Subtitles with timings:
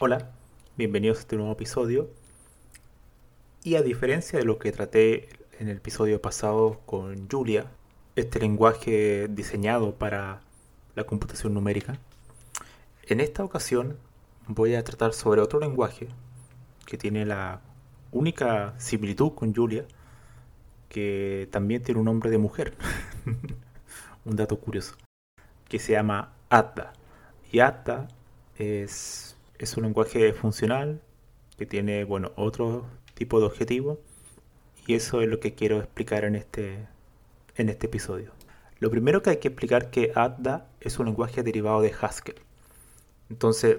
[0.00, 0.30] Hola,
[0.76, 2.08] bienvenidos a este nuevo episodio.
[3.64, 7.66] Y a diferencia de lo que traté en el episodio pasado con Julia,
[8.14, 10.40] este lenguaje diseñado para
[10.94, 11.98] la computación numérica,
[13.08, 13.98] en esta ocasión
[14.46, 16.06] voy a tratar sobre otro lenguaje
[16.86, 17.60] que tiene la
[18.12, 19.84] única similitud con Julia,
[20.88, 22.76] que también tiene un nombre de mujer.
[24.24, 24.94] un dato curioso.
[25.68, 26.92] Que se llama ATA.
[27.50, 28.06] Y ATA
[28.56, 31.00] es es un lenguaje funcional
[31.56, 34.00] que tiene, bueno, otro tipo de objetivo
[34.86, 36.86] y eso es lo que quiero explicar en este,
[37.56, 38.32] en este episodio.
[38.78, 42.40] Lo primero que hay que explicar que ADDA es un lenguaje derivado de Haskell.
[43.28, 43.78] Entonces,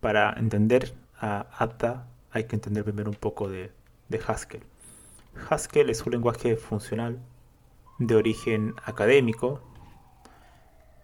[0.00, 3.70] para entender a ADDA hay que entender primero un poco de,
[4.08, 4.62] de Haskell.
[5.48, 7.18] Haskell es un lenguaje funcional
[7.98, 9.62] de origen académico,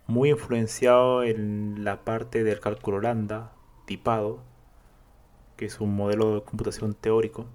[0.06, 3.53] muy influenciado en la parte del cálculo lambda,
[3.89, 4.41] tipado,
[5.56, 7.47] que es un modelo de computación teórico,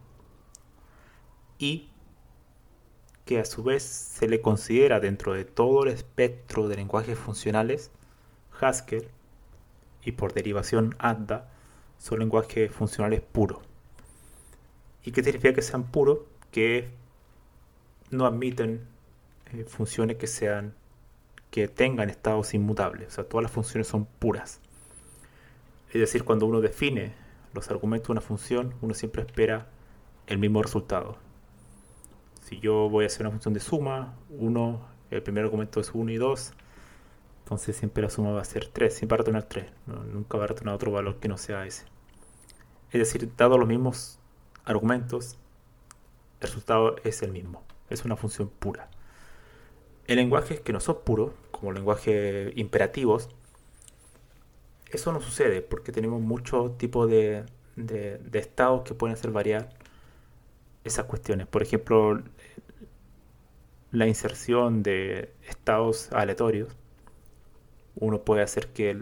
[1.59, 1.91] y
[3.23, 7.91] que a su vez se le considera dentro de todo el espectro de lenguajes funcionales,
[8.59, 9.09] Haskell
[10.03, 11.51] y por derivación ADDA
[11.99, 13.59] son lenguajes funcionales puros.
[15.03, 16.19] ¿Y qué significa que sean puros?
[16.51, 16.89] Que
[18.09, 18.81] no admiten
[19.53, 20.73] eh, funciones que sean
[21.51, 24.59] que tengan estados inmutables, o sea, todas las funciones son puras.
[25.93, 27.13] Es decir, cuando uno define
[27.53, 29.67] los argumentos de una función, uno siempre espera
[30.25, 31.17] el mismo resultado.
[32.41, 36.11] Si yo voy a hacer una función de suma, 1, el primer argumento es 1
[36.11, 36.53] y 2,
[37.43, 39.65] entonces siempre la suma va a ser 3, siempre va a retornar 3,
[40.11, 41.85] nunca va a retornar otro valor que no sea ese.
[42.91, 44.17] Es decir, dado los mismos
[44.65, 45.37] argumentos,
[46.39, 47.61] el resultado es el mismo,
[47.91, 48.89] es una función pura.
[50.07, 53.29] En lenguajes que no son puros, como lenguajes imperativos,
[54.93, 57.45] eso no sucede porque tenemos muchos tipos de,
[58.33, 59.69] estados que pueden hacer variar
[60.83, 61.47] esas cuestiones.
[61.47, 62.21] Por ejemplo,
[63.91, 66.75] la inserción de estados aleatorios.
[67.95, 68.97] Uno puede hacer que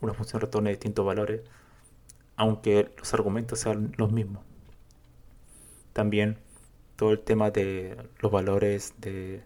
[0.00, 1.42] una función retorne distintos valores,
[2.36, 4.44] aunque los argumentos sean los mismos.
[5.92, 6.38] También
[6.96, 9.42] todo el tema de los valores de,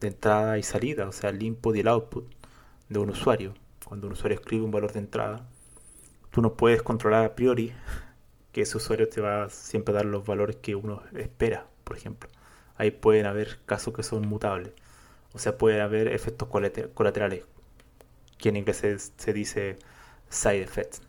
[0.00, 2.24] de entrada y salida, o sea, el input y el output
[2.88, 3.54] de un usuario
[3.92, 5.46] cuando un usuario escribe un valor de entrada,
[6.30, 7.74] tú no puedes controlar a priori
[8.50, 12.30] que ese usuario te va siempre a dar los valores que uno espera, por ejemplo.
[12.76, 14.72] Ahí pueden haber casos que son mutables.
[15.34, 16.48] O sea, pueden haber efectos
[16.94, 17.44] colaterales,
[18.38, 19.76] que en inglés se, dice
[20.30, 21.02] side effects.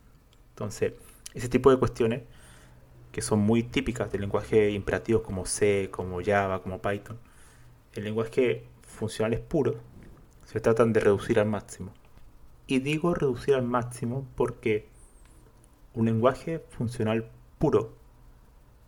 [0.50, 0.92] Entonces,
[1.32, 2.24] ese tipo de cuestiones
[3.12, 7.18] que son muy típicas del lenguaje imperativo como C, como Java, como Python,
[7.94, 9.76] el lenguaje funcional es puro,
[10.44, 11.94] se tratan de reducir al máximo.
[12.66, 14.88] Y digo reducir al máximo porque
[15.94, 17.94] un lenguaje funcional puro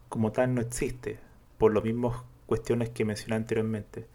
[0.08, 1.18] como tal no existe,
[1.58, 4.06] por las mismas cuestiones que mencioné anteriormente.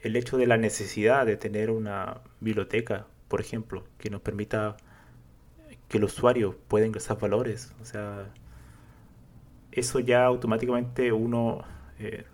[0.00, 4.76] El hecho de la necesidad de tener una biblioteca, por ejemplo, que nos permita
[5.88, 8.32] que el usuario pueda ingresar valores, o sea,
[9.72, 11.64] eso ya automáticamente uno
[11.98, 12.24] eh,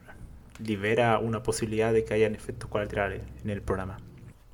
[0.64, 3.98] libera una posibilidad de que hayan efectos colaterales en el programa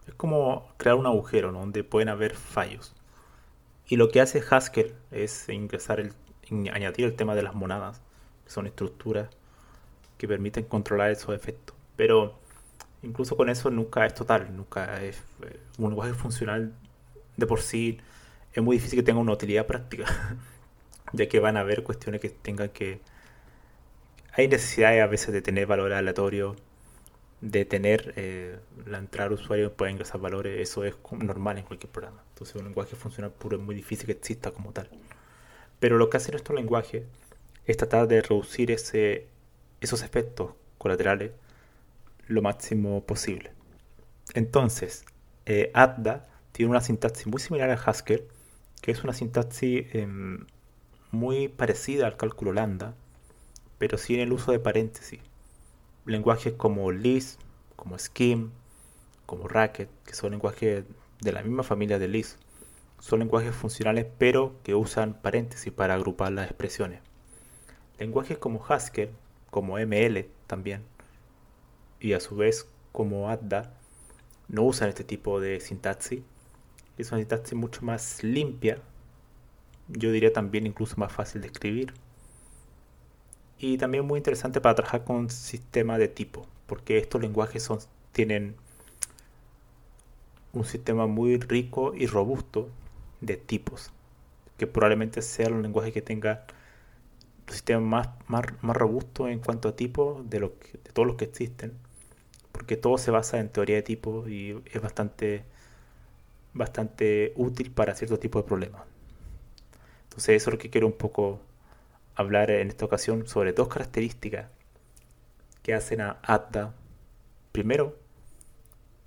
[0.09, 2.95] es como crear un agujero donde pueden haber fallos.
[3.87, 6.11] Y lo que hace Haskell es ingresar
[6.73, 8.01] añadir el tema de las monadas,
[8.45, 9.29] que son estructuras
[10.17, 11.77] que permiten controlar esos efectos.
[11.97, 12.39] Pero
[13.03, 16.73] incluso con eso nunca es total, nunca es eh, un lenguaje funcional
[17.37, 18.01] de por sí.
[18.53, 20.07] Es muy difícil que tenga una utilidad práctica,
[21.13, 23.01] ya que van a haber cuestiones que tengan que...
[24.33, 26.57] Hay necesidades a veces de tener valor aleatorio
[27.41, 31.91] de tener eh, la entrada del usuario puede ingresar valores, eso es normal en cualquier
[31.91, 32.23] programa.
[32.31, 34.89] Entonces un lenguaje funcional puro es muy difícil que exista como tal.
[35.79, 37.05] Pero lo que hacen estos lenguajes
[37.67, 39.27] es tratar de reducir ese,
[39.81, 41.33] esos efectos colaterales
[42.27, 43.53] lo máximo posible.
[44.35, 45.05] Entonces,
[45.47, 48.25] eh, ADDA tiene una sintaxis muy similar a Haskell,
[48.83, 50.47] que es una sintaxis em,
[51.11, 52.95] muy parecida al cálculo lambda,
[53.79, 55.21] pero sin el uso de paréntesis
[56.09, 57.39] lenguajes como Lisp,
[57.77, 58.51] como Scheme,
[59.27, 60.85] como Racket, que son lenguajes
[61.21, 62.39] de la misma familia de Lisp,
[62.99, 67.01] son lenguajes funcionales pero que usan paréntesis para agrupar las expresiones.
[67.99, 69.11] Lenguajes como Haskell,
[69.51, 70.83] como ML también,
[72.01, 73.75] y a su vez como Adda,
[74.49, 76.23] no usan este tipo de sintaxis.
[76.97, 78.79] Es una sintaxis mucho más limpia,
[79.89, 81.93] yo diría también incluso más fácil de escribir
[83.59, 87.81] y también muy interesante para trabajar con un sistema de tipo, porque estos lenguajes son,
[88.13, 88.55] tienen
[90.53, 92.69] un sistema muy rico y robusto
[93.21, 93.91] de tipos,
[94.57, 96.47] que probablemente sea un lenguaje que tenga
[97.49, 101.17] el sistema más, más, más robusto en cuanto a tipos de, lo de todos los
[101.17, 101.73] que existen,
[102.53, 105.45] porque todo se basa en teoría de tipos y es bastante,
[106.55, 108.83] bastante útil para cierto tipo de problemas.
[110.05, 111.41] Entonces eso es lo que quiero un poco
[112.19, 114.49] hablar en esta ocasión sobre dos características
[115.63, 116.75] que hacen a ADDA,
[117.53, 117.97] primero,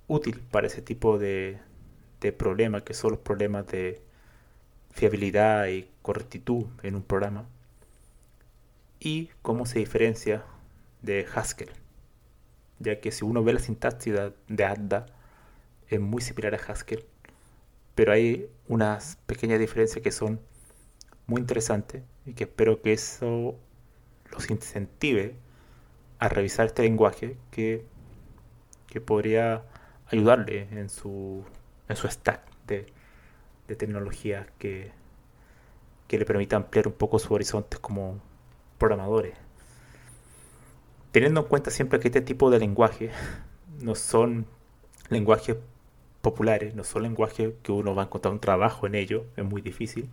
[0.08, 1.58] útil para ese tipo de,
[2.22, 4.00] de problemas, que son los problemas de
[4.92, 7.44] fiabilidad y correctitud en un programa,
[8.98, 10.44] y cómo se diferencia
[11.02, 11.70] de Haskell,
[12.78, 14.14] ya que si uno ve la sintaxis
[14.48, 15.04] de ADDA,
[15.88, 17.04] es muy similar a Haskell,
[17.94, 20.40] pero hay unas pequeñas diferencias que son
[21.26, 23.56] muy interesantes y que espero que eso
[24.30, 25.36] los incentive
[26.18, 27.84] a revisar este lenguaje que,
[28.86, 29.64] que podría
[30.06, 31.44] ayudarle en su,
[31.88, 32.86] en su stack de,
[33.68, 34.92] de tecnología que,
[36.06, 38.20] que le permita ampliar un poco sus horizontes como
[38.78, 39.34] programadores.
[41.10, 43.10] Teniendo en cuenta siempre que este tipo de lenguaje
[43.80, 44.46] no son
[45.08, 45.56] lenguajes
[46.20, 49.60] populares, no son lenguajes que uno va a encontrar un trabajo en ello, es muy
[49.60, 50.08] difícil,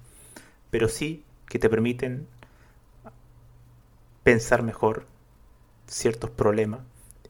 [0.70, 2.28] pero sí que te permiten
[4.24, 5.06] pensar mejor
[5.88, 6.82] ciertos problemas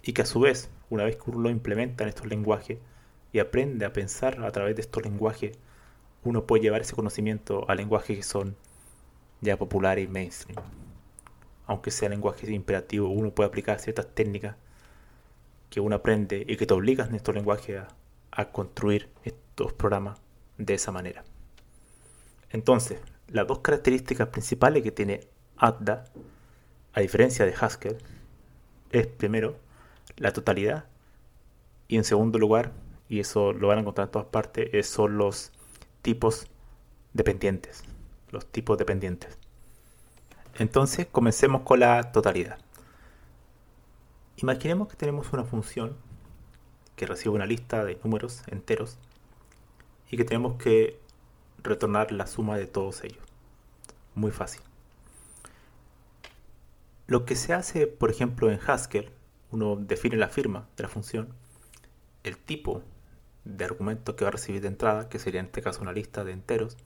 [0.01, 2.79] y que a su vez, una vez que uno lo implementa en estos lenguajes
[3.31, 5.57] y aprende a pensar a través de estos lenguajes,
[6.23, 8.55] uno puede llevar ese conocimiento a lenguajes que son
[9.41, 10.61] ya populares y mainstream.
[11.65, 14.55] Aunque sea lenguaje imperativo, uno puede aplicar ciertas técnicas
[15.69, 17.87] que uno aprende y que te obligan en estos lenguajes a,
[18.31, 20.19] a construir estos programas
[20.57, 21.23] de esa manera.
[22.49, 22.99] Entonces,
[23.31, 25.21] las dos características principales que tiene
[25.57, 26.05] ADDA,
[26.93, 27.97] a diferencia de Haskell,
[28.91, 29.57] es primero
[30.17, 30.85] la totalidad
[31.87, 32.71] y en segundo lugar,
[33.07, 35.51] y eso lo van a encontrar en todas partes, son los
[36.01, 36.47] tipos
[37.13, 37.83] dependientes.
[38.31, 39.37] Los tipos dependientes.
[40.59, 42.59] Entonces, comencemos con la totalidad.
[44.37, 45.97] Imaginemos que tenemos una función
[46.95, 48.97] que recibe una lista de números enteros
[50.11, 50.99] y que tenemos que
[51.63, 53.23] retornar la suma de todos ellos.
[54.15, 54.61] Muy fácil.
[57.07, 59.09] Lo que se hace, por ejemplo, en Haskell,
[59.51, 61.29] uno define la firma de la función,
[62.23, 62.83] el tipo
[63.45, 66.23] de argumento que va a recibir de entrada, que sería en este caso una lista
[66.23, 66.77] de enteros,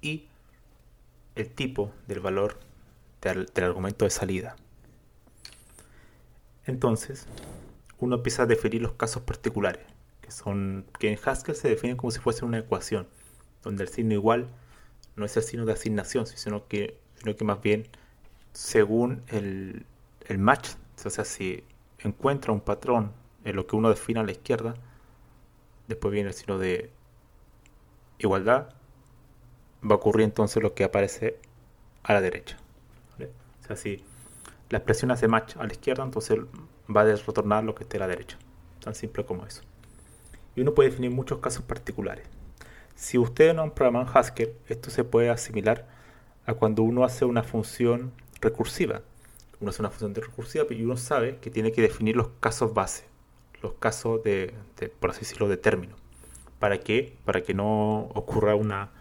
[0.00, 0.26] y
[1.36, 2.58] el tipo del valor
[3.20, 4.56] del, argumento de salida.
[6.66, 7.26] Entonces,
[7.98, 9.84] uno empieza a definir los casos particulares,
[10.20, 13.06] que son que en Haskell se definen como si fuese una ecuación
[13.62, 14.48] donde el signo igual
[15.16, 17.88] no es el signo de asignación, sino que, sino que más bien
[18.52, 19.86] según el,
[20.26, 20.70] el match,
[21.04, 21.64] o sea, si
[21.98, 23.12] encuentra un patrón
[23.44, 24.74] en lo que uno define a la izquierda,
[25.88, 26.90] después viene el signo de
[28.18, 28.68] igualdad,
[29.84, 31.38] va a ocurrir entonces lo que aparece
[32.02, 32.56] a la derecha.
[33.18, 34.04] O sea, si
[34.70, 36.38] la expresión hace match a la izquierda, entonces
[36.94, 38.38] va a retornar lo que esté a la derecha.
[38.80, 39.62] Tan simple como eso.
[40.56, 42.26] Y uno puede definir muchos casos particulares.
[43.02, 45.88] Si ustedes no han programado en Haskell, esto se puede asimilar
[46.46, 49.02] a cuando uno hace una función recursiva.
[49.58, 52.74] Uno hace una función de recursiva y uno sabe que tiene que definir los casos
[52.74, 53.06] base,
[53.60, 54.54] los casos de,
[55.00, 55.96] por así decirlo, de término.
[56.60, 57.16] ¿Para qué?
[57.24, 58.92] Para que no ocurra una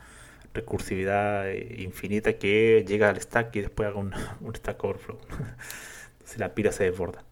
[0.55, 3.99] recursividad infinita que llega al stack y después haga
[4.41, 5.19] un, stack overflow.
[6.13, 7.23] Entonces la pila se desborda.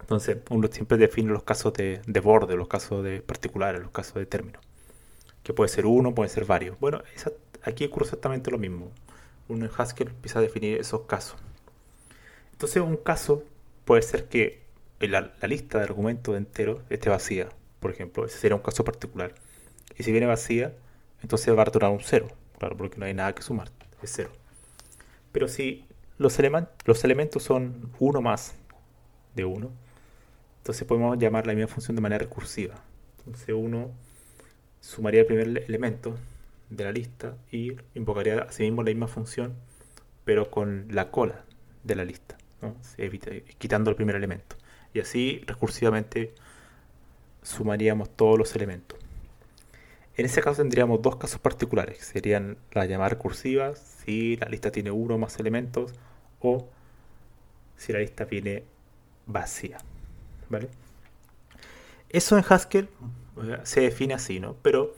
[0.00, 4.14] Entonces uno siempre define los casos de, de borde, los casos de particulares, los casos
[4.14, 4.60] de término
[5.42, 6.78] que puede ser uno, puede ser varios.
[6.78, 7.02] Bueno,
[7.62, 8.90] aquí ocurre exactamente lo mismo.
[9.48, 11.36] Uno en Haskell empieza a definir esos casos.
[12.52, 13.44] Entonces un caso
[13.84, 14.62] puede ser que
[15.00, 17.48] la, la lista de argumentos enteros esté vacía,
[17.80, 18.24] por ejemplo.
[18.24, 19.34] Ese sería un caso particular.
[19.98, 20.74] Y si viene vacía,
[21.22, 23.68] entonces va a retornar un cero, claro, porque no hay nada que sumar,
[24.02, 24.30] es cero.
[25.32, 25.84] Pero si
[26.18, 26.38] los,
[26.84, 28.54] los elementos son uno más
[29.34, 29.70] de uno,
[30.58, 32.76] entonces podemos llamar la misma función de manera recursiva.
[33.18, 33.90] Entonces uno
[34.82, 36.18] sumaría el primer elemento
[36.68, 39.54] de la lista y invocaría asimismo la misma función,
[40.24, 41.44] pero con la cola
[41.84, 42.36] de la lista,
[43.58, 44.56] quitando el primer elemento.
[44.92, 46.34] Y así recursivamente
[47.42, 48.98] sumaríamos todos los elementos.
[50.16, 54.90] En ese caso tendríamos dos casos particulares, serían la llamada recursiva, si la lista tiene
[54.90, 55.92] uno o más elementos,
[56.40, 56.68] o
[57.76, 58.64] si la lista viene
[59.26, 59.78] vacía.
[60.50, 60.68] ¿Vale?
[62.10, 62.88] Eso en Haskell
[63.64, 64.56] se define así, ¿no?
[64.62, 64.94] Pero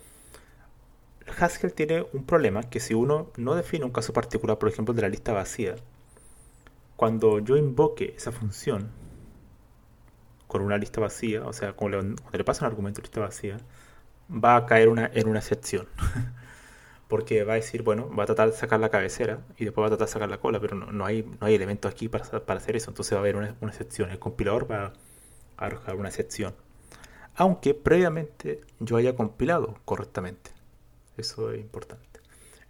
[1.38, 5.02] Haskell tiene un problema que si uno no define un caso particular, por ejemplo, de
[5.02, 5.76] la lista vacía,
[6.96, 8.90] cuando yo invoque esa función
[10.46, 12.00] con una lista vacía, o sea, cuando
[12.32, 13.56] le, pasa un argumento lista vacía,
[14.30, 15.88] va a caer una, en una excepción.
[17.08, 19.86] Porque va a decir, bueno, va a tratar de sacar la cabecera y después va
[19.86, 22.58] a tratar de sacar la cola, pero no, hay, no hay elementos aquí para, para,
[22.58, 22.90] hacer eso.
[22.90, 24.10] Entonces va a haber una, excepción.
[24.10, 24.92] El compilador va
[25.56, 26.54] a arrojar una excepción.
[27.36, 30.50] Aunque previamente yo haya compilado correctamente.
[31.16, 32.20] Eso es importante.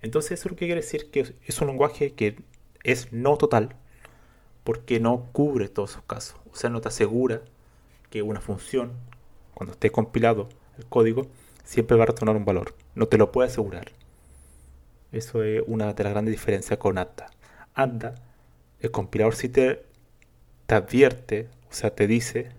[0.02, 2.36] Entonces eso que quiere decir que es un lenguaje que
[2.82, 3.76] es no total
[4.64, 6.36] porque no cubre todos esos casos.
[6.52, 7.42] O sea, no te asegura
[8.10, 8.92] que una función,
[9.54, 11.26] cuando esté compilado el código,
[11.64, 12.74] siempre va a retornar un valor.
[12.94, 13.92] No te lo puede asegurar.
[15.12, 17.30] Eso es una de las grandes diferencias con ADA.
[17.74, 18.14] ADA,
[18.80, 19.84] el compilador sí te,
[20.66, 22.50] te advierte, o sea, te dice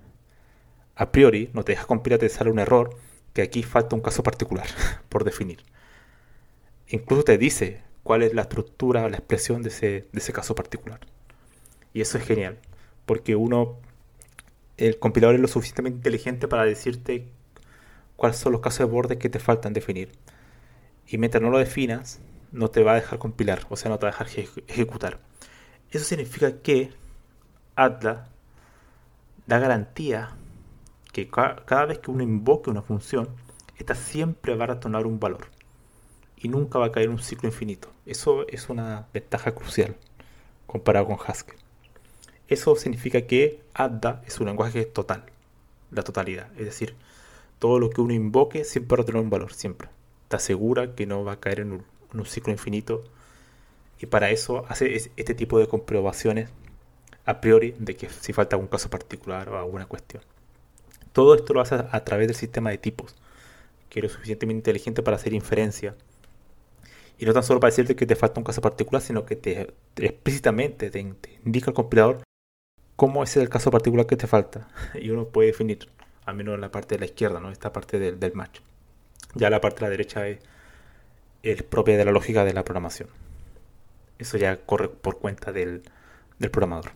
[0.96, 1.88] a priori, no te deja
[2.30, 2.98] sale un error,
[3.34, 4.68] que aquí falta un caso particular
[5.10, 5.64] por definir.
[6.88, 11.02] Incluso te dice cuál es la estructura, la expresión de ese, de ese caso particular.
[11.94, 12.60] Y eso es genial,
[13.06, 13.78] porque uno,
[14.78, 17.28] el compilador es lo suficientemente inteligente para decirte
[18.16, 20.12] cuáles son los casos de borde que te faltan definir.
[21.08, 22.22] Y mientras no lo definas,
[22.52, 25.20] no te va a dejar compilar, o sea, no te va a dejar ejecutar.
[25.92, 26.92] Eso significa que
[27.76, 28.30] Atlas
[29.46, 30.36] da garantía
[31.16, 33.30] que cada vez que uno invoque una función,
[33.78, 35.48] esta siempre va a retornar un valor
[36.36, 37.88] y nunca va a caer un ciclo infinito.
[38.06, 39.96] Eso es una ventaja crucial
[40.68, 41.56] comparado con Haskell.
[42.50, 45.24] Eso significa que Adda es un lenguaje total,
[45.90, 46.52] la totalidad.
[46.60, 46.96] Es decir,
[47.60, 49.88] todo lo que uno invoque siempre va a tener un valor, siempre.
[50.28, 53.06] Te asegura que no va a caer en un, ciclo infinito.
[54.02, 56.50] Y para eso hace este tipo de comprobaciones
[57.26, 60.22] a priori de que si falta algún caso particular o alguna cuestión.
[61.16, 63.16] Todo esto lo hace a través del sistema de tipos,
[63.88, 65.96] que es suficientemente inteligente para hacer inferencia.
[67.18, 69.74] Y no tan solo para decirte que te falta un caso particular, sino que te,
[69.96, 72.22] explícitamente te indica el compilador
[72.98, 74.68] cómo es el caso particular que te falta.
[74.94, 75.88] Y uno puede definir,
[76.26, 77.50] al menos en la parte de la izquierda, ¿no?
[77.50, 78.60] esta parte del, match.
[79.36, 83.08] Ya la parte de la derecha es, propia de la lógica de la programación.
[84.20, 85.82] Eso ya corre por cuenta del,
[86.40, 86.92] del programador.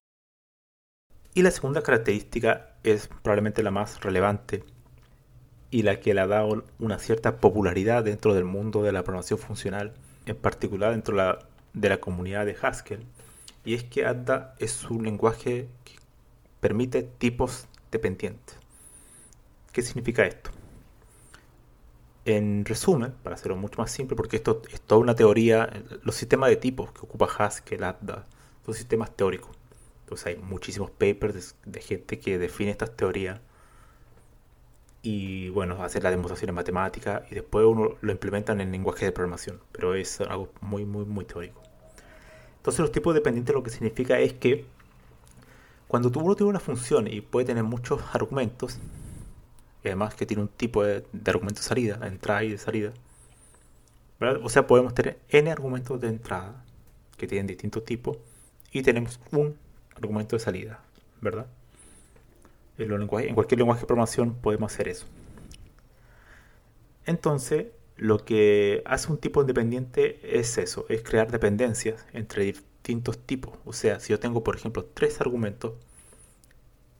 [1.39, 4.65] Y la segunda característica es probablemente la más relevante
[5.71, 9.39] y la que le ha dado una cierta popularidad dentro del mundo de la programación
[9.39, 9.93] funcional,
[10.25, 11.15] en particular dentro
[11.73, 13.05] de la, comunidad de Haskell,
[13.63, 15.93] y es que Ada es un lenguaje que
[16.59, 18.57] permite tipos dependientes.
[19.71, 20.49] ¿Qué significa esto?
[22.25, 25.69] En resumen, para hacerlo mucho más simple, porque esto es toda una teoría,
[26.03, 28.27] los sistemas de tipos que ocupa Haskell, Ada,
[28.65, 29.58] son sistemas teóricos.
[30.09, 33.39] Entonces hay muchísimos papers de, gente que define estas teorías.
[35.03, 39.11] Y bueno, hacer la demostración en matemática y después uno lo implementan en lenguaje de
[39.11, 41.61] programación, pero es algo muy, muy, muy teórico.
[42.57, 44.65] Entonces los tipos dependientes lo que significa es que
[45.87, 48.79] cuando uno tiene una función y puede tener muchos argumentos,
[49.83, 52.93] y además que tiene un tipo de, argumento de salida, de entrada y de salida,
[54.41, 56.65] o sea, podemos tener n argumentos de entrada
[57.15, 58.17] que tienen distintos tipos
[58.71, 59.68] y tenemos un
[59.99, 60.81] argumento de salida,
[61.21, 61.47] ¿verdad?
[62.77, 65.05] En, cualquier lenguaje de programación podemos hacer eso.
[67.05, 73.57] Entonces, lo que hace un tipo independiente es eso, es crear dependencias entre distintos tipos.
[73.65, 75.73] O sea, si yo tengo, por ejemplo, tres argumentos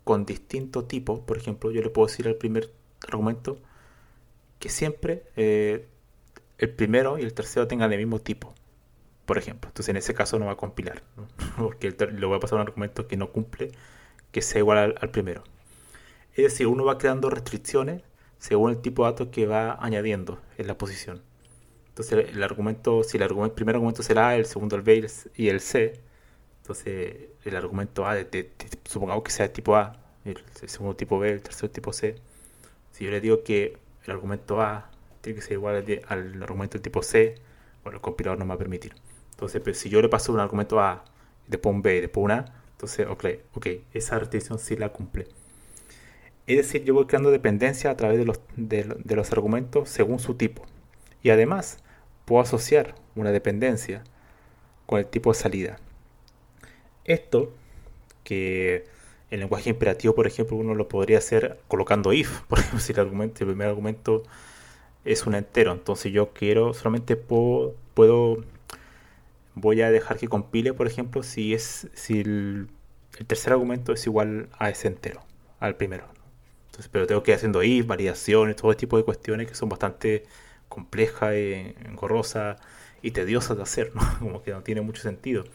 [0.03, 2.71] con distinto tipo, por ejemplo, yo le puedo decir al primer
[3.07, 3.59] argumento
[4.59, 5.87] que siempre eh,
[6.57, 8.53] el primero y el tercero tengan el mismo tipo,
[9.29, 9.69] por ejemplo.
[9.69, 11.03] Entonces en ese caso no va a compilar,
[11.59, 13.69] porque le voy a pasar un argumento que no cumple,
[14.31, 15.43] que sea igual al primero.
[16.33, 18.01] Es decir, uno va creando restricciones
[18.39, 21.21] según el tipo de datos que va añadiendo en la posición.
[21.89, 25.07] Entonces el argumento, si el, argumento, primer argumento es el A, el segundo el B
[25.35, 26.01] y el C,
[26.61, 28.15] entonces el argumento A,
[28.85, 29.95] supongamos que sea de tipo A,
[30.25, 32.15] el, segundo tipo B, el tercer tipo C,
[32.93, 34.89] si yo le digo que el argumento A
[35.21, 37.35] tiene que ser igual al, argumento del tipo C,
[37.83, 38.95] bueno, el compilador no me va a permitir.
[39.39, 41.05] Entonces, pues, si yo le paso un argumento A,
[41.47, 45.27] después un B después un A, entonces, ok, ok, esa restricción sí la cumple.
[46.45, 50.33] Es decir, yo voy creando dependencia a través de los, de los argumentos según su
[50.33, 50.65] tipo.
[51.23, 51.77] Y además,
[52.25, 54.03] puedo asociar una dependencia
[54.85, 55.77] con el tipo de salida.
[57.05, 57.53] Esto,
[58.25, 58.83] que
[59.31, 62.99] en lenguaje imperativo, por ejemplo, uno lo podría hacer colocando if, por ejemplo, si el,
[62.99, 64.23] argumento, el primer argumento
[65.05, 67.75] es un entero, entonces yo quiero, solamente puedo
[69.61, 72.69] voy a dejar que compile, por ejemplo, si es si el,
[73.27, 75.21] tercer argumento es igual a ese entero,
[75.59, 76.05] al primero.
[76.67, 80.23] Entonces, pero tengo que ir haciendo if, variaciones, todo tipo de cuestiones que son bastante
[80.69, 82.59] complejas, y engorrosas
[83.01, 84.01] y tediosas de hacer, ¿no?
[84.19, 85.45] Como que no tiene mucho sentido.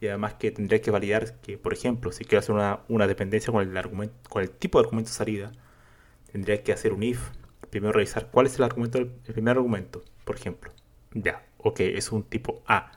[0.00, 2.54] Y además que tendría que validar que, por ejemplo, si quiero hacer
[2.88, 5.52] una, dependencia con el, argumento, con el tipo de argumento salida,
[6.32, 7.20] tendría que hacer un if.
[7.68, 10.72] Primero revisar cuál es el argumento, el primer argumento, por ejemplo.
[11.12, 12.92] Ya, ok, es un tipo A.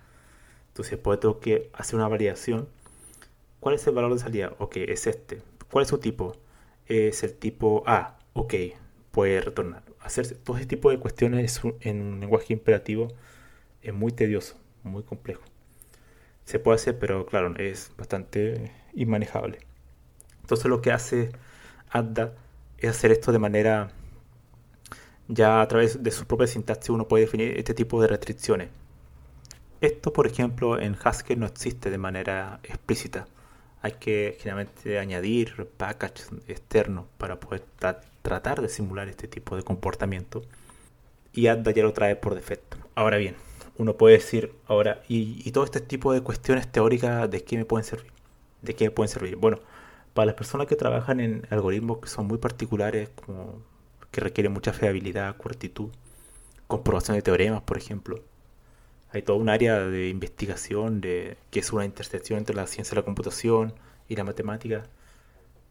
[0.74, 2.68] Entonces después tengo que hacer una variación.
[3.60, 4.56] ¿Cuál es el valor de salida?
[4.58, 5.44] Ok, es este.
[5.72, 6.36] ¿Cuál es su tipo?
[6.88, 8.18] Es el tipo A.
[8.34, 8.56] Ok,
[9.12, 9.84] puede retornar.
[10.02, 13.10] Hacer todo ese tipo de cuestiones en un lenguaje imperativo
[13.84, 15.44] es muy tedioso, muy complejo.
[16.46, 19.60] Se puede hacer, pero claro, es bastante inmanejable.
[20.42, 21.32] Entonces lo que hace
[21.92, 22.34] Adda
[22.80, 23.92] es hacer esto de manera,
[25.28, 28.70] ya a través de su propia sintaxis uno puede definir este tipo de restricciones.
[29.84, 33.28] Esto, por ejemplo, en Haskell no existe de manera explícita.
[33.82, 37.66] Hay que generalmente añadir package externos para poder
[38.22, 40.42] tratar de simular este tipo de comportamiento.
[41.34, 42.78] Y Adda ya lo trae por defecto.
[42.96, 43.36] Ahora bien,
[43.78, 47.84] uno puede decir ahora, y, todo este tipo de cuestiones teóricas, ¿de qué me pueden
[47.84, 48.14] servir?
[48.62, 49.36] ¿De qué me pueden servir?
[49.36, 49.60] Bueno,
[50.14, 53.62] para las personas que trabajan en algoritmos que son muy particulares, como
[54.12, 55.90] que requieren mucha fiabilidad, cortitud,
[56.68, 58.22] comprobación de teoremas, por ejemplo,
[59.14, 63.02] hay todo un área de investigación de que es una intersección entre la ciencia de
[63.02, 63.74] la computación
[64.10, 64.84] y la matemática,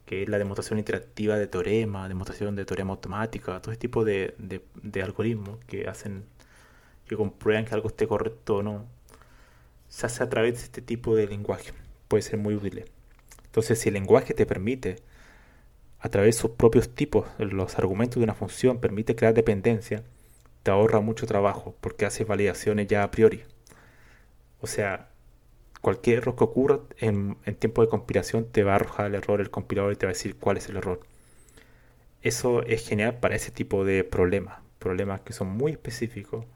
[0.06, 4.34] que es la demostración interactiva de teorema, demostración de teorema automática, todo ese tipo de,
[4.38, 6.24] de algoritmos que hacen
[7.06, 8.86] que comprueban que algo esté correcto o no,
[9.88, 11.72] se hace a través de este tipo de lenguaje.
[12.08, 12.84] Puede ser muy útil.
[13.44, 14.96] Entonces, si el lenguaje te permite,
[16.00, 20.02] a través de sus propios tipos, los argumentos de una función, permite crear dependencia,
[20.62, 23.44] te ahorra mucho trabajo porque hace validaciones ya a priori.
[24.60, 25.08] O sea,
[25.80, 29.50] cualquier error que ocurra en, tiempo de compilación te va a arrojar el error el
[29.50, 31.00] compilador y te va a decir cuál es el error.
[32.22, 36.46] Eso es genial para ese tipo de problemas, problemas que son muy específicos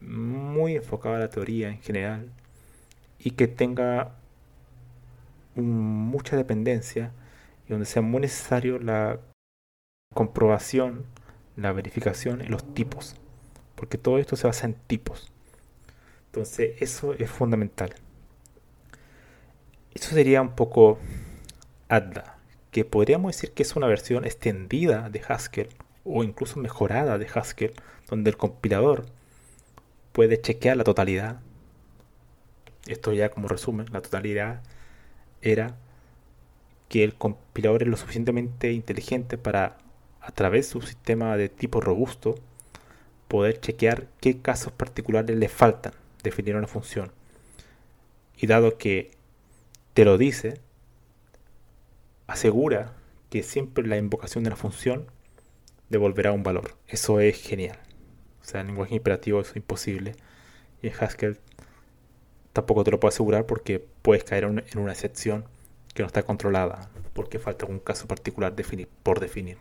[0.00, 2.30] muy enfocado a la teoría en general
[3.18, 4.14] y que tenga
[5.54, 7.12] mucha dependencia
[7.66, 9.20] y donde sea muy necesario la
[10.14, 11.04] comprobación,
[11.58, 13.16] la verificación en los tipos,
[13.74, 15.32] porque todo esto se basa en tipos.
[16.26, 17.94] Entonces eso es fundamental.
[19.92, 20.98] Eso sería un poco
[21.88, 22.38] ADDA,
[22.70, 25.68] que podríamos decir que es una versión extendida de Haskell
[26.04, 27.72] o incluso mejorada de Haskell,
[28.08, 29.06] donde el compilador
[30.12, 31.40] puede chequear la totalidad.
[32.86, 34.62] Esto ya como resumen, la totalidad
[35.42, 35.76] era
[36.88, 39.78] que el compilador es lo suficientemente inteligente para,
[40.28, 42.34] a través de su sistema de tipo robusto,
[43.28, 47.10] poder chequear qué casos particulares le faltan definir una función.
[48.36, 49.10] Y dado que
[49.94, 50.60] te lo dice,
[52.26, 52.92] asegura
[53.30, 55.06] que siempre la invocación de la función
[55.88, 56.76] devolverá un valor.
[56.88, 57.78] Eso es genial.
[58.42, 60.14] O sea, en lenguaje imperativo es imposible.
[60.82, 61.40] Y en Haskell
[62.52, 65.46] tampoco te lo puedo asegurar porque puedes caer en una excepción
[65.94, 68.54] que no está controlada porque falta un caso particular
[69.02, 69.56] por definir.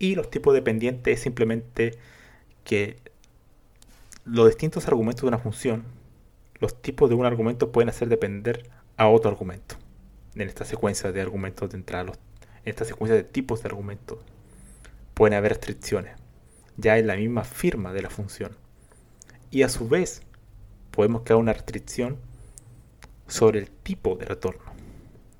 [0.00, 1.98] Y los tipos dependientes es simplemente
[2.64, 2.96] que
[4.24, 5.84] los distintos argumentos de una función,
[6.58, 9.76] los tipos de un argumento pueden hacer depender a otro argumento.
[10.34, 12.14] En esta secuencia de argumentos de entrada, en
[12.64, 14.18] esta secuencia de tipos de argumentos,
[15.12, 16.16] pueden haber restricciones
[16.78, 18.56] ya en la misma firma de la función.
[19.50, 20.22] Y a su vez,
[20.92, 22.16] podemos crear una restricción
[23.26, 24.72] sobre el tipo de retorno,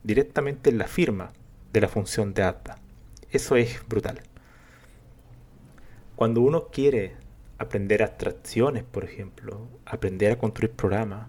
[0.03, 1.33] directamente en la firma
[1.73, 2.79] de la función de ADDA.
[3.31, 4.21] Eso es brutal.
[6.21, 7.15] Cuando uno quiere
[7.57, 11.29] aprender abstracciones, por ejemplo, aprender a construir programas,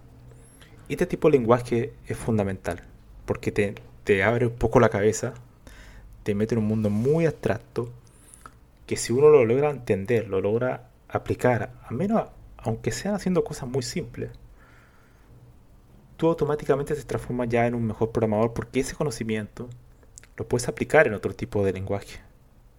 [0.90, 2.82] este tipo de lenguaje es fundamental,
[3.26, 5.34] porque te, te abre un poco la cabeza,
[6.24, 7.90] te mete en un mundo muy abstracto
[8.86, 12.28] que si uno lo logra entender, lo logra aplicar, al menos
[12.58, 14.32] aunque sean haciendo cosas muy simples,
[16.18, 19.70] tú automáticamente te transformas ya en un mejor programador porque ese conocimiento
[20.36, 22.20] lo puedes aplicar en otro tipo de lenguaje,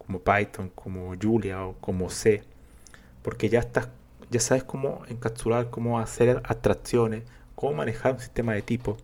[0.07, 2.43] como Python, como Julia o como C,
[3.23, 3.89] porque ya estás,
[4.31, 8.97] ya sabes cómo encapsular, cómo hacer abstracciones, cómo manejar un sistema de tipo,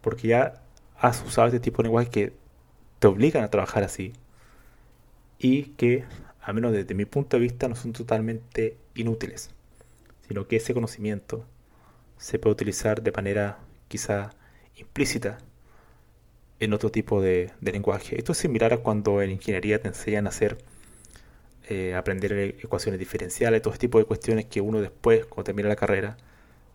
[0.00, 0.62] porque ya
[0.98, 2.32] has usado este tipo de lenguaje que
[2.98, 4.12] te obligan a trabajar así
[5.38, 6.04] y que,
[6.42, 9.50] a menos desde mi punto de vista, no son totalmente inútiles,
[10.26, 11.44] sino que ese conocimiento
[12.18, 14.30] se puede utilizar de manera quizá
[14.76, 15.38] implícita
[16.60, 18.18] en otro tipo de, lenguaje.
[18.18, 20.58] Esto es similar a cuando en ingeniería te enseñan a hacer,
[21.68, 25.76] eh, aprender ecuaciones diferenciales, todo ese tipo de cuestiones que uno después, cuando termina la
[25.76, 26.16] carrera,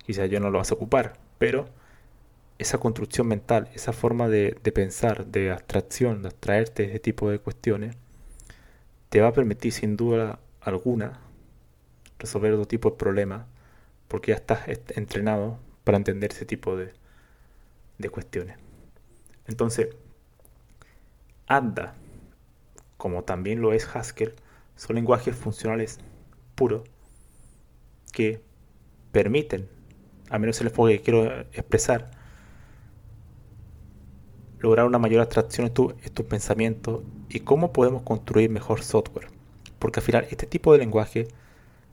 [0.05, 1.69] quizás yo no lo vas a ocupar, pero
[2.57, 7.29] esa construcción mental, esa forma de, de pensar, de abstracción, de abstraerte de ese tipo
[7.29, 7.95] de cuestiones,
[9.09, 11.19] te va a permitir sin duda alguna
[12.19, 13.45] resolver otro tipo de problemas,
[14.07, 16.93] porque ya estás entrenado para entender ese tipo de,
[17.97, 18.57] de cuestiones.
[19.49, 19.89] Entonces,
[21.47, 21.95] ANDA,
[22.97, 24.35] como también lo es Haskell,
[24.75, 25.99] son lenguajes funcionales
[26.53, 26.83] puros
[28.13, 28.41] que
[29.11, 29.67] permiten,
[30.29, 32.11] a menos el enfoque que quiero expresar,
[34.59, 39.29] lograr una mayor abstracción en, tu, tus pensamientos y cómo podemos construir mejor software.
[39.79, 41.27] Porque al final este tipo de lenguaje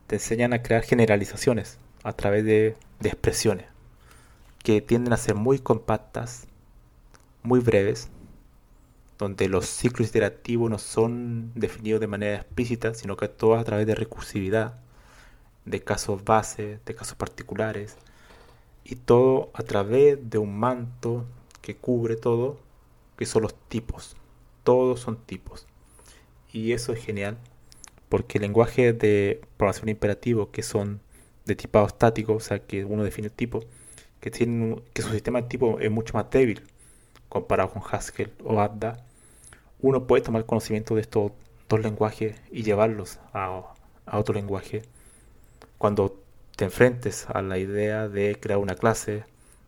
[0.09, 3.65] te enseñan a crear generalizaciones a través de expresiones
[4.63, 6.49] que tienden a ser muy compactas,
[7.47, 8.09] muy breves,
[9.19, 13.87] donde los ciclos iterativos no son definidos de manera explícita, sino que todo a través
[13.87, 14.79] de recursividad,
[15.65, 17.97] de casos base, de casos particulares,
[18.85, 21.25] y todo a través de un manto
[21.63, 22.59] que cubre todo,
[23.17, 24.17] que son los tipos.
[24.65, 25.67] Todos son tipos.
[26.53, 27.39] Y eso es genial,
[28.09, 31.01] porque el lenguaje de programación imperativo, que son
[31.47, 33.61] de tipado estático, o sea, que uno define el tipo,
[34.21, 36.63] que, tienen, que su sistema de tipo es mucho más débil
[37.29, 39.05] comparado con Haskell o Adda,
[39.81, 41.33] uno puede tomar conocimiento de estos
[41.69, 43.63] dos lenguajes y llevarlos a,
[44.07, 44.83] a otro lenguaje.
[45.79, 46.23] Cuando
[46.57, 49.25] te enfrentes a la idea de crear una clase,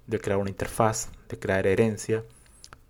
[0.07, 2.25] de crear una interfaz, de crear herencia,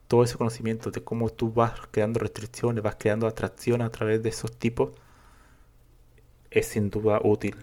[0.07, 4.31] todo ese conocimiento de cómo tú vas creando restricciones, vas creando atracciones a través de
[4.31, 4.93] esos tipos,
[6.51, 7.57] es sin duda útil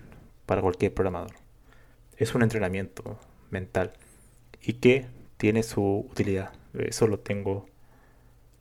[0.46, 1.34] para cualquier programador.
[2.18, 3.18] Es un entrenamiento
[3.50, 3.94] mental
[4.62, 6.54] y que tiene su utilidad.
[6.80, 7.68] Eso lo tengo,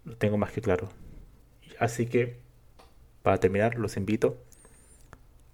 [0.04, 0.88] lo tengo más que claro.
[1.78, 2.38] Así que,
[3.22, 4.36] para terminar, los invito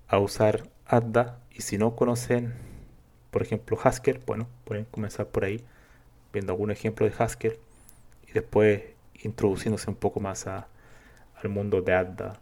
[0.09, 2.55] a usar Adda y si no conocen,
[3.31, 5.64] por ejemplo, Haskell, bueno, pueden comenzar por ahí,
[6.33, 7.59] viendo algún ejemplo de Haskell
[8.29, 8.83] y después
[9.23, 10.66] introduciéndose un poco más al
[11.49, 12.40] mundo de Adda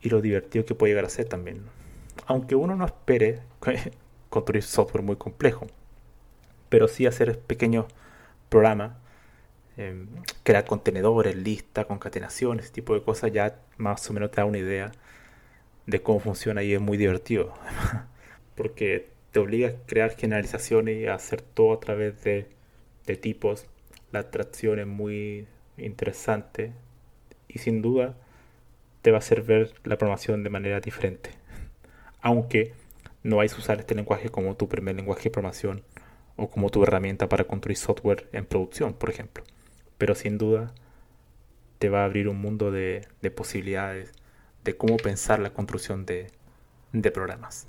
[0.00, 1.62] y lo divertido que puede llegar a ser también.
[2.26, 3.40] Aunque uno no espere
[4.30, 5.66] construir software muy complejo,
[6.68, 7.86] pero sí hacer pequeños
[8.48, 8.92] programas,
[9.76, 10.06] eh,
[10.42, 14.58] crear contenedores, listas, concatenaciones, ese tipo de cosas, ya más o menos te da una
[14.58, 14.92] idea
[15.86, 17.54] de cómo funciona y es muy divertido,
[18.56, 22.48] porque te obliga a crear generalizaciones y a hacer todo a través de,
[23.06, 23.66] de tipos.
[24.12, 26.72] La atracción es muy interesante
[27.46, 28.16] y sin duda
[29.02, 31.30] te va a hacer ver la programación de manera diferente.
[32.20, 32.72] Aunque
[33.22, 35.82] no vais a usar este lenguaje como tu primer lenguaje de programación
[36.38, 39.44] o como tu herramienta para construir software en producción, por ejemplo.
[39.98, 40.72] Pero sin duda
[41.78, 44.12] te va a abrir un mundo de, posibilidades
[44.64, 46.28] de cómo pensar la construcción de,
[46.92, 47.66] de programas.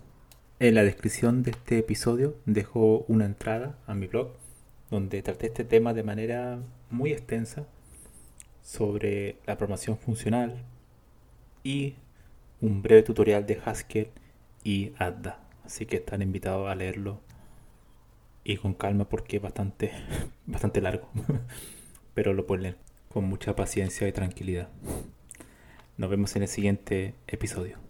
[0.59, 4.31] En la descripción de este episodio dejo una entrada a mi blog
[4.89, 7.65] donde traté este tema de manera muy extensa
[8.61, 10.63] sobre la programación funcional
[11.63, 11.95] y
[12.61, 14.09] un breve tutorial de Haskell
[14.63, 15.39] y Adda.
[15.63, 17.21] Así que están invitados a leerlo
[18.43, 19.91] y con calma porque es bastante,
[20.45, 21.09] bastante largo.
[22.13, 22.77] Pero lo pueden leer
[23.09, 24.69] con mucha paciencia y tranquilidad.
[25.97, 27.88] Nos vemos en el siguiente episodio.